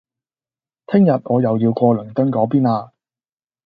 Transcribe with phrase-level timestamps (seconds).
[0.87, 2.89] 聽日我又要過倫敦個邊喇